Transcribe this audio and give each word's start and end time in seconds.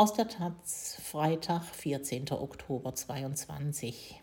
Aus 0.00 0.14
der 0.14 0.28
Taz, 0.28 0.96
Freitag, 1.02 1.62
14. 1.62 2.32
Oktober 2.32 2.94
22. 2.94 4.18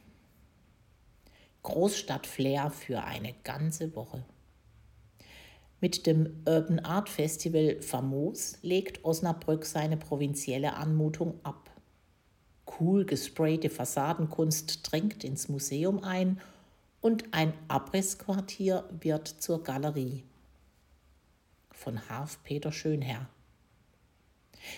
Großstadt-Flair 1.62 2.72
für 2.72 3.04
eine 3.04 3.36
ganze 3.44 3.96
Woche. 3.96 4.26
Mit 5.80 6.08
dem 6.08 6.42
Urban 6.48 6.80
Art 6.80 7.10
Festival 7.10 7.80
Famos 7.84 8.58
legt 8.64 9.06
Osnabrück 9.06 9.68
seine 9.68 9.98
provinzielle 9.98 10.74
Anmutung 10.74 11.40
ab. 11.44 11.70
Cool 12.80 13.06
gesprayte 13.06 13.70
Fassadenkunst 13.70 14.92
dringt 14.92 15.24
ins 15.24 15.48
Museum 15.48 16.04
ein 16.04 16.42
und 17.02 17.36
ein 17.36 17.54
Abrissquartier 17.68 18.84
wird 19.00 19.28
zur 19.28 19.62
Galerie. 19.62 20.24
Von 21.70 22.10
Harf 22.10 22.40
Peter 22.44 22.72
Schönherr. 22.72 23.30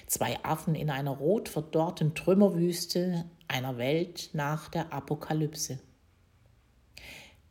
Zwei 0.08 0.38
Affen 0.44 0.76
in 0.76 0.90
einer 0.90 1.12
rot 1.12 1.50
verdorrten 1.50 2.16
Trümmerwüste 2.16 3.26
einer 3.48 3.78
Welt 3.78 4.30
nach 4.34 4.70
der 4.70 4.94
Apokalypse. 4.94 5.80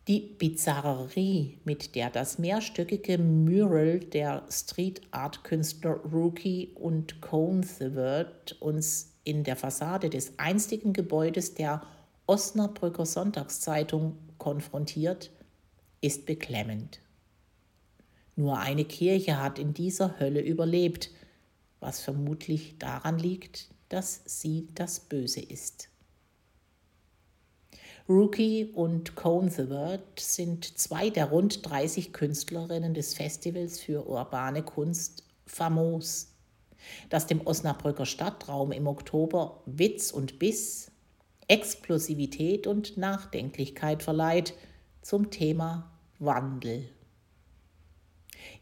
Die 0.06 0.20
Bizarrerie, 0.20 1.58
mit 1.64 1.94
der 1.94 2.08
das 2.08 2.38
mehrstöckige 2.38 3.18
Mural 3.18 4.00
der 4.00 4.44
Street 4.50 5.02
Art 5.10 5.44
Künstler 5.44 6.00
Rookie 6.10 6.72
und 6.74 7.20
Cone 7.20 7.62
the 7.62 7.94
Word 7.94 8.56
uns 8.60 9.12
in 9.24 9.44
der 9.44 9.56
Fassade 9.56 10.08
des 10.08 10.38
einstigen 10.38 10.94
Gebäudes 10.94 11.52
der 11.52 11.82
Osnabrücker 12.26 13.04
Sonntagszeitung 13.04 14.16
konfrontiert, 14.38 15.30
ist 16.00 16.24
beklemmend. 16.24 17.00
Nur 18.36 18.58
eine 18.58 18.84
Kirche 18.84 19.42
hat 19.42 19.58
in 19.58 19.74
dieser 19.74 20.18
Hölle 20.20 20.40
überlebt, 20.40 21.10
was 21.80 22.00
vermutlich 22.00 22.78
daran 22.78 23.18
liegt, 23.18 23.68
dass 23.88 24.22
sie 24.24 24.68
das 24.74 25.00
Böse 25.00 25.40
ist. 25.40 25.88
Rookie 28.08 28.70
und 28.72 29.16
Cone 29.16 29.50
the 29.50 29.68
Word 29.68 30.18
sind 30.18 30.78
zwei 30.78 31.10
der 31.10 31.26
rund 31.26 31.68
30 31.68 32.14
Künstlerinnen 32.14 32.94
des 32.94 33.12
Festivals 33.12 33.80
für 33.80 34.08
urbane 34.08 34.62
Kunst 34.62 35.24
Famos, 35.44 36.32
das 37.10 37.26
dem 37.26 37.46
Osnabrücker 37.46 38.06
Stadtraum 38.06 38.72
im 38.72 38.86
Oktober 38.86 39.62
Witz 39.66 40.10
und 40.10 40.38
Biss, 40.38 40.90
Explosivität 41.48 42.66
und 42.66 42.96
Nachdenklichkeit 42.96 44.02
verleiht 44.02 44.54
zum 45.02 45.30
Thema 45.30 45.90
Wandel. 46.18 46.88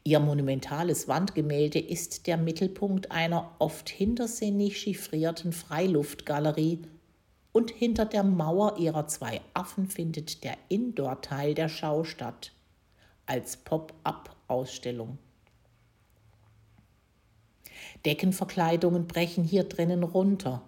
Ihr 0.04 0.20
monumentales 0.20 1.08
Wandgemälde 1.08 1.78
ist 1.78 2.26
der 2.26 2.36
Mittelpunkt 2.36 3.10
einer 3.10 3.50
oft 3.58 3.88
hintersinnig 3.88 4.78
chiffrierten 4.78 5.52
Freiluftgalerie 5.52 6.82
und 7.52 7.70
hinter 7.70 8.04
der 8.04 8.22
Mauer 8.22 8.76
ihrer 8.78 9.06
zwei 9.06 9.40
Affen 9.54 9.88
findet 9.88 10.44
der 10.44 10.56
Indoor-Teil 10.68 11.54
der 11.54 11.68
Schau 11.68 12.04
statt, 12.04 12.52
als 13.26 13.56
Pop-up-Ausstellung. 13.56 15.18
Deckenverkleidungen 18.04 19.06
brechen 19.06 19.42
hier 19.42 19.64
drinnen 19.64 20.02
runter. 20.02 20.62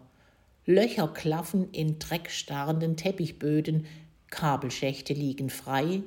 Löcher 0.64 1.08
klaffen 1.08 1.70
in 1.72 1.98
dreckstarrenden 1.98 2.96
Teppichböden, 2.96 3.86
Kabelschächte 4.30 5.14
liegen 5.14 5.50
frei, 5.50 6.02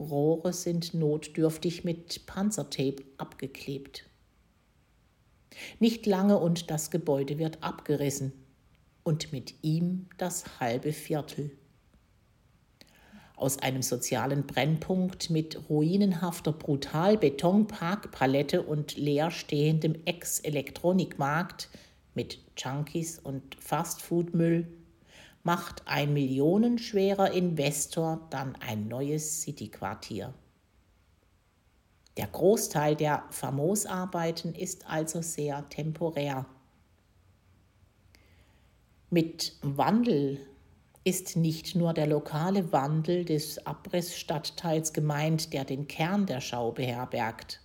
Rohre 0.00 0.52
sind 0.54 0.94
notdürftig 0.94 1.84
mit 1.84 2.26
Panzertape 2.26 3.04
abgeklebt. 3.18 4.06
Nicht 5.78 6.06
lange 6.06 6.38
und 6.38 6.70
das 6.70 6.90
Gebäude 6.90 7.36
wird 7.38 7.62
abgerissen 7.62 8.32
und 9.04 9.30
mit 9.32 9.54
ihm 9.62 10.06
das 10.16 10.58
halbe 10.58 10.94
Viertel. 10.94 11.50
Aus 13.36 13.58
einem 13.58 13.82
sozialen 13.82 14.46
Brennpunkt 14.46 15.28
mit 15.30 15.68
ruinenhafter 15.68 16.52
Brutal-Beton-Parkpalette 16.52 18.62
und 18.62 18.96
leerstehendem 18.96 19.96
Ex-Elektronikmarkt 20.04 21.68
mit 22.14 22.38
Junkies 22.56 23.18
und 23.18 23.54
Fastfood-Müll 23.54 24.66
macht 25.42 25.86
ein 25.86 26.12
millionenschwerer 26.12 27.32
Investor 27.32 28.26
dann 28.30 28.56
ein 28.56 28.88
neues 28.88 29.42
Cityquartier. 29.42 30.34
Der 32.16 32.26
Großteil 32.26 32.96
der 32.96 33.24
Famos-Arbeiten 33.30 34.54
ist 34.54 34.88
also 34.88 35.22
sehr 35.22 35.68
temporär. 35.70 36.44
Mit 39.08 39.56
Wandel 39.62 40.38
ist 41.02 41.36
nicht 41.36 41.74
nur 41.74 41.94
der 41.94 42.06
lokale 42.06 42.72
Wandel 42.72 43.24
des 43.24 43.66
Abrissstadtteils 43.66 44.92
gemeint, 44.92 45.52
der 45.52 45.64
den 45.64 45.88
Kern 45.88 46.26
der 46.26 46.40
Schau 46.40 46.72
beherbergt. 46.72 47.60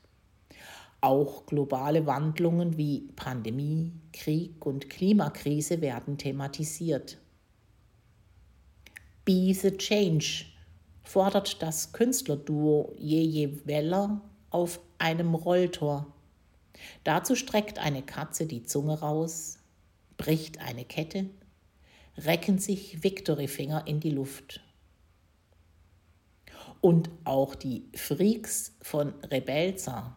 Auch 1.01 1.45
globale 1.45 2.05
Wandlungen 2.05 2.77
wie 2.77 3.09
Pandemie, 3.15 3.91
Krieg 4.13 4.65
und 4.65 4.89
Klimakrise 4.89 5.81
werden 5.81 6.17
thematisiert. 6.17 7.17
Be 9.25 9.55
the 9.55 9.71
Change 9.75 10.45
fordert 11.03 11.59
das 11.63 11.91
Künstlerduo 11.93 12.93
Jeje 12.99 13.65
Weller 13.65 14.21
auf 14.51 14.79
einem 14.99 15.33
Rolltor. 15.33 16.05
Dazu 17.03 17.35
streckt 17.35 17.79
eine 17.79 18.03
Katze 18.03 18.45
die 18.45 18.61
Zunge 18.61 18.99
raus, 18.99 19.57
bricht 20.17 20.59
eine 20.59 20.85
Kette, 20.85 21.25
recken 22.19 22.59
sich 22.59 23.03
Victory-Finger 23.03 23.87
in 23.87 23.99
die 23.99 24.11
Luft. 24.11 24.61
Und 26.79 27.09
auch 27.23 27.55
die 27.55 27.89
Freaks 27.95 28.75
von 28.83 29.15
Rebelza, 29.23 30.15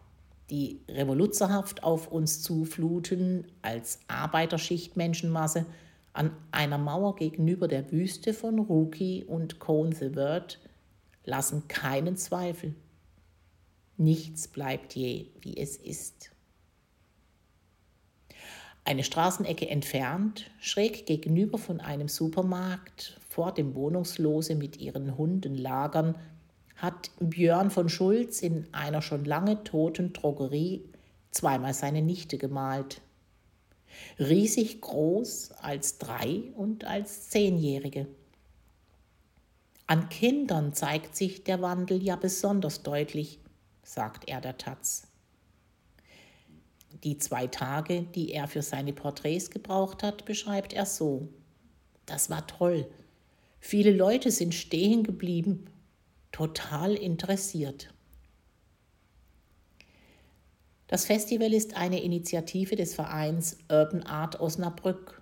die 0.51 0.81
revoluzerhaft 0.87 1.81
auf 1.81 2.11
uns 2.11 2.43
zufluten 2.43 3.47
als 3.63 4.01
Arbeiterschicht-Menschenmasse, 4.07 5.65
an 6.13 6.31
einer 6.51 6.77
Mauer 6.77 7.15
gegenüber 7.15 7.67
der 7.67 7.91
Wüste 7.91 8.33
von 8.33 8.59
Rookie 8.59 9.23
und 9.23 9.59
Cone 9.59 9.95
the 9.95 10.15
Word 10.15 10.59
lassen 11.23 11.67
keinen 11.67 12.17
Zweifel. 12.17 12.75
Nichts 13.97 14.47
bleibt 14.47 14.95
je, 14.95 15.27
wie 15.41 15.57
es 15.57 15.75
ist. 15.75 16.31
Eine 18.85 19.03
Straßenecke 19.03 19.69
entfernt, 19.69 20.49
schräg 20.59 21.05
gegenüber 21.05 21.57
von 21.57 21.79
einem 21.79 22.07
Supermarkt, 22.07 23.19
vor 23.27 23.53
dem 23.53 23.75
Wohnungslose 23.75 24.55
mit 24.55 24.77
ihren 24.77 25.17
Hunden 25.17 25.55
lagern, 25.55 26.15
hat 26.75 27.11
Björn 27.19 27.71
von 27.71 27.89
Schulz 27.89 28.41
in 28.41 28.67
einer 28.71 29.01
schon 29.01 29.25
lange 29.25 29.63
toten 29.63 30.13
Drogerie 30.13 30.85
zweimal 31.31 31.73
seine 31.73 32.01
Nichte 32.01 32.37
gemalt 32.37 33.01
riesig 34.17 34.81
groß 34.81 35.51
als 35.51 35.97
drei 35.97 36.43
und 36.55 36.85
als 36.85 37.29
zehnjährige. 37.29 38.07
An 39.87 40.09
Kindern 40.09 40.73
zeigt 40.73 41.15
sich 41.15 41.43
der 41.43 41.61
Wandel 41.61 42.03
ja 42.03 42.15
besonders 42.15 42.83
deutlich, 42.83 43.39
sagt 43.83 44.29
er 44.29 44.39
der 44.39 44.57
Taz. 44.57 45.07
Die 47.03 47.17
zwei 47.17 47.47
Tage, 47.47 48.03
die 48.03 48.31
er 48.33 48.47
für 48.47 48.61
seine 48.61 48.93
Porträts 48.93 49.49
gebraucht 49.49 50.03
hat, 50.03 50.25
beschreibt 50.25 50.73
er 50.73 50.85
so. 50.85 51.29
Das 52.05 52.29
war 52.29 52.45
toll. 52.45 52.87
Viele 53.59 53.91
Leute 53.91 54.31
sind 54.31 54.53
stehen 54.53 55.03
geblieben, 55.03 55.65
total 56.31 56.95
interessiert. 56.95 57.93
Das 60.89 61.05
Festival 61.05 61.53
ist 61.53 61.77
eine 61.77 62.01
Initiative 62.01 62.75
des 62.75 62.95
Vereins 62.95 63.59
Urban 63.69 64.01
Art 64.01 64.39
Osnabrück. 64.39 65.21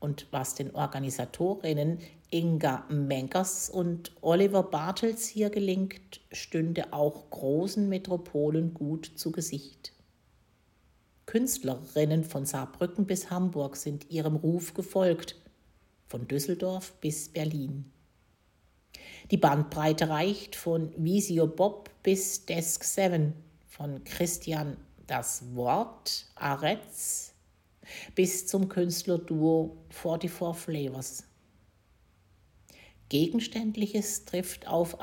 Und 0.00 0.26
was 0.30 0.54
den 0.54 0.74
Organisatorinnen 0.74 1.98
Inga 2.30 2.86
Menkers 2.88 3.68
und 3.68 4.12
Oliver 4.22 4.62
Bartels 4.62 5.28
hier 5.28 5.50
gelingt, 5.50 6.22
stünde 6.32 6.94
auch 6.94 7.28
großen 7.28 7.90
Metropolen 7.90 8.72
gut 8.72 9.12
zu 9.14 9.32
Gesicht. 9.32 9.92
Künstlerinnen 11.26 12.24
von 12.24 12.46
Saarbrücken 12.46 13.04
bis 13.04 13.30
Hamburg 13.30 13.76
sind 13.76 14.10
ihrem 14.10 14.36
Ruf 14.36 14.72
gefolgt, 14.72 15.36
von 16.08 16.26
Düsseldorf 16.26 16.94
bis 17.02 17.28
Berlin. 17.28 17.84
Die 19.30 19.36
Bandbreite 19.36 20.08
reicht 20.08 20.56
von 20.56 20.90
Visio 20.96 21.46
Bob 21.46 21.90
bis 22.02 22.46
Desk 22.46 22.82
7, 22.82 23.34
von 23.68 24.02
Christian 24.04 24.78
das 25.06 25.54
Wort 25.54 26.26
Aretz 26.34 27.34
bis 28.14 28.46
zum 28.46 28.68
Künstlerduo 28.68 29.76
44 29.90 30.56
Flavors. 30.56 31.24
Gegenständliches 33.08 34.24
trifft 34.24 34.66
auf 34.68 35.00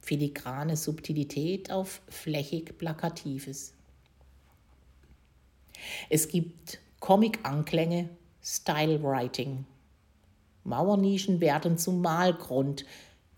filigrane 0.00 0.76
Subtilität 0.76 1.70
auf 1.70 2.00
flächig 2.08 2.78
Plakatives. 2.78 3.74
Es 6.08 6.28
gibt 6.28 6.80
Comic-Anklänge, 7.00 8.08
Style-Writing. 8.42 9.66
Mauernischen 10.64 11.40
werden 11.40 11.78
zum 11.78 12.00
Malgrund, 12.00 12.84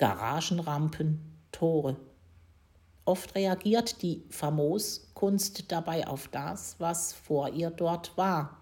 Garagenrampen, 0.00 1.20
Tore. 1.52 1.94
Oft 3.04 3.34
reagiert 3.34 4.00
die 4.00 4.24
Famos-Kunst 4.30 5.70
dabei 5.70 6.06
auf 6.06 6.28
das, 6.28 6.76
was 6.78 7.12
vor 7.12 7.50
ihr 7.50 7.68
dort 7.68 8.16
war. 8.16 8.56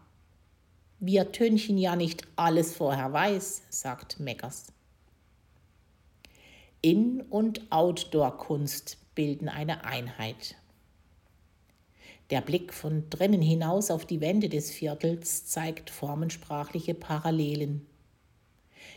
Wir 0.98 1.30
Tönchen 1.30 1.78
ja 1.78 1.94
nicht 1.94 2.26
alles 2.34 2.74
vorher 2.74 3.12
weiß, 3.12 3.62
sagt 3.68 4.18
Meckers. 4.18 4.72
In- 6.82 7.20
und 7.30 7.70
Outdoor-Kunst 7.70 8.96
bilden 9.14 9.48
eine 9.48 9.84
Einheit. 9.84 10.56
Der 12.30 12.40
Blick 12.40 12.74
von 12.74 13.08
drinnen 13.10 13.42
hinaus 13.42 13.92
auf 13.92 14.04
die 14.04 14.20
Wände 14.20 14.48
des 14.48 14.72
Viertels 14.72 15.46
zeigt 15.46 15.88
formensprachliche 15.88 16.94
Parallelen. 16.94 17.86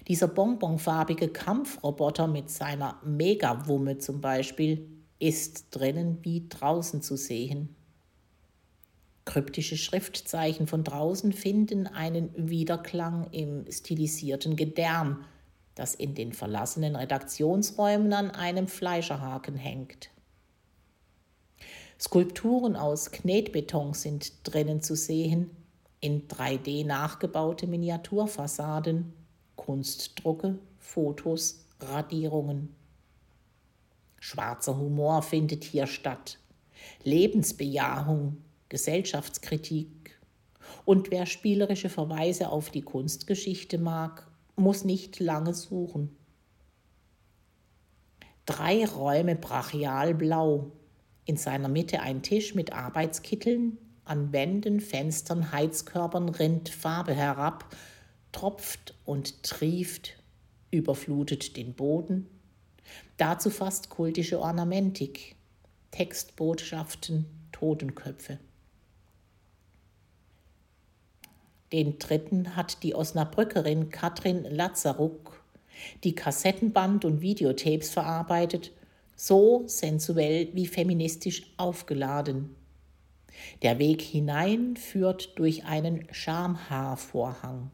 Dieser 0.08 0.28
bonbonfarbige 0.28 1.30
Kampfroboter 1.30 2.28
mit 2.28 2.50
seiner 2.50 3.00
Megawumme 3.06 4.00
zum 4.00 4.20
Beispiel 4.22 4.90
ist 5.20 5.68
drinnen 5.72 6.18
wie 6.24 6.48
draußen 6.50 7.02
zu 7.02 7.16
sehen. 7.16 7.76
Kryptische 9.26 9.78
Schriftzeichen 9.78 10.66
von 10.66 10.84
draußen 10.84 11.32
finden 11.32 11.86
einen 11.86 12.32
Widerklang 12.36 13.30
im 13.32 13.72
stilisierten 13.72 14.56
Gedärm, 14.56 15.26
das 15.76 15.94
in 15.94 16.16
den 16.16 16.34
verlassenen 16.34 16.96
Redaktionsräumen 16.96 18.12
an 18.14 18.32
einem 18.32 18.68
Fleischerhaken 18.68 19.56
hängt. 19.56 20.10
Skulpturen 22.00 22.76
aus 22.76 23.12
Knetbeton 23.12 23.94
sind 23.94 24.34
drinnen 24.44 24.82
zu 24.82 24.96
sehen, 24.96 25.52
in 26.00 26.28
3D 26.28 26.84
nachgebaute 26.84 27.68
Miniaturfassaden, 27.68 29.14
Kunstdrucke, 29.62 30.58
Fotos, 30.80 31.68
Radierungen. 31.80 32.76
Schwarzer 34.20 34.76
Humor 34.76 35.22
findet 35.22 35.64
hier 35.64 35.86
statt, 35.86 36.40
Lebensbejahung, 37.04 38.38
Gesellschaftskritik. 38.70 40.20
Und 40.84 41.12
wer 41.12 41.28
spielerische 41.28 41.90
Verweise 41.90 42.50
auf 42.50 42.72
die 42.72 42.82
Kunstgeschichte 42.82 43.78
mag, 43.78 44.26
muss 44.56 44.84
nicht 44.84 45.20
lange 45.20 45.54
suchen. 45.54 46.16
Drei 48.48 48.84
Räume 48.84 49.36
brachialblau, 49.36 50.72
in 51.26 51.38
seiner 51.38 51.70
Mitte 51.70 52.00
ein 52.02 52.24
Tisch 52.24 52.56
mit 52.56 52.74
Arbeitskitteln, 52.74 53.78
an 54.06 54.34
Wänden, 54.34 54.80
Fenstern, 54.80 55.52
Heizkörpern 55.52 56.30
rinnt 56.30 56.70
Farbe 56.70 57.14
herab, 57.14 57.76
tropft 58.32 58.94
und 59.06 59.44
trieft, 59.44 60.18
überflutet 60.72 61.58
den 61.58 61.74
Boden. 61.74 62.28
Dazu 63.18 63.50
fast 63.50 63.90
kultische 63.90 64.40
Ornamentik, 64.40 65.36
Textbotschaften, 65.92 67.26
Totenköpfe. 67.52 68.40
Den 71.72 72.00
dritten 72.00 72.56
hat 72.56 72.84
die 72.84 72.96
Osnabrückerin 72.96 73.90
Katrin 73.90 74.44
Lazaruk, 74.44 75.42
die 76.04 76.16
Kassettenband 76.16 77.06
und 77.06 77.22
Videotapes 77.22 77.92
verarbeitet 77.92 78.72
so 79.16 79.64
sensuell 79.68 80.50
wie 80.54 80.66
feministisch 80.66 81.54
aufgeladen. 81.58 82.56
Der 83.62 83.78
Weg 83.80 84.02
hinein 84.02 84.76
führt 84.76 85.38
durch 85.38 85.64
einen 85.66 86.08
Schamhaarvorhang. 86.12 87.72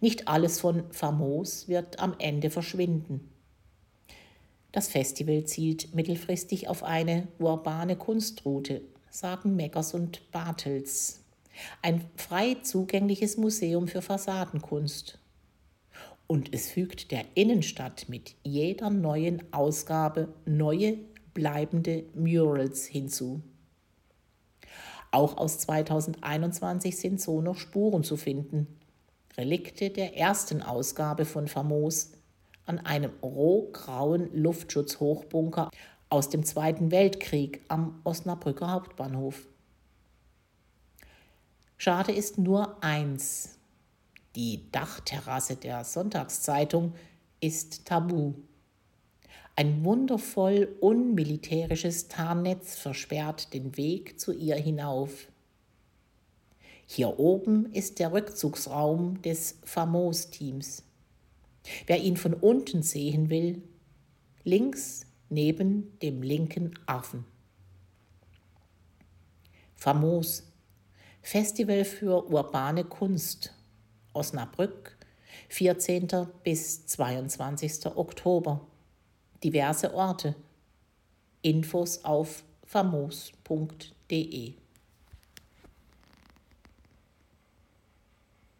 Nicht 0.00 0.28
alles 0.28 0.60
von 0.60 0.84
Famos 0.92 1.68
wird 1.68 1.98
am 1.98 2.14
Ende 2.18 2.50
verschwinden. 2.50 3.30
Das 4.72 4.88
Festival 4.88 5.44
zielt 5.44 5.94
mittelfristig 5.94 6.68
auf 6.68 6.84
eine 6.84 7.26
urbane 7.38 7.96
Kunstroute, 7.96 8.82
sagen 9.10 9.56
Meckers 9.56 9.94
und 9.94 10.30
Bartels. 10.30 11.24
Ein 11.82 12.04
frei 12.16 12.56
zugängliches 12.62 13.36
Museum 13.36 13.88
für 13.88 14.00
Fassadenkunst 14.00 15.18
und 16.30 16.54
es 16.54 16.70
fügt 16.70 17.10
der 17.10 17.24
Innenstadt 17.34 18.08
mit 18.08 18.36
jeder 18.44 18.88
neuen 18.88 19.42
Ausgabe 19.52 20.28
neue 20.46 20.96
bleibende 21.34 22.04
Murals 22.14 22.86
hinzu. 22.86 23.42
Auch 25.10 25.38
aus 25.38 25.58
2021 25.58 26.96
sind 26.96 27.20
so 27.20 27.40
noch 27.42 27.56
Spuren 27.56 28.04
zu 28.04 28.16
finden. 28.16 28.68
Relikte 29.40 29.88
der 29.88 30.18
ersten 30.18 30.60
Ausgabe 30.60 31.24
von 31.24 31.48
Famos 31.48 32.12
an 32.66 32.78
einem 32.78 33.10
rohgrauen 33.22 34.28
Luftschutzhochbunker 34.34 35.70
aus 36.10 36.28
dem 36.28 36.44
Zweiten 36.44 36.90
Weltkrieg 36.90 37.62
am 37.68 38.02
Osnabrücker 38.04 38.70
Hauptbahnhof. 38.70 39.48
Schade 41.78 42.12
ist 42.12 42.36
nur 42.36 42.84
eins. 42.84 43.56
Die 44.36 44.70
Dachterrasse 44.72 45.56
der 45.56 45.84
Sonntagszeitung 45.84 46.92
ist 47.40 47.86
tabu. 47.86 48.34
Ein 49.56 49.82
wundervoll 49.86 50.76
unmilitärisches 50.80 52.08
Tarnnetz 52.08 52.76
versperrt 52.76 53.54
den 53.54 53.78
Weg 53.78 54.20
zu 54.20 54.32
ihr 54.32 54.56
hinauf. 54.56 55.29
Hier 56.92 57.20
oben 57.20 57.72
ist 57.72 58.00
der 58.00 58.12
Rückzugsraum 58.12 59.22
des 59.22 59.60
Famos-Teams. 59.62 60.82
Wer 61.86 62.00
ihn 62.00 62.16
von 62.16 62.34
unten 62.34 62.82
sehen 62.82 63.30
will, 63.30 63.62
links 64.42 65.06
neben 65.28 65.96
dem 66.00 66.20
linken 66.20 66.76
Affen. 66.86 67.26
Famos, 69.76 70.42
Festival 71.22 71.84
für 71.84 72.28
urbane 72.28 72.82
Kunst 72.82 73.54
Osnabrück, 74.12 74.98
14. 75.48 76.08
bis 76.42 76.86
22. 76.86 77.86
Oktober. 77.94 78.66
Diverse 79.44 79.94
Orte. 79.94 80.34
Infos 81.40 82.04
auf 82.04 82.42
famos.de 82.64 84.54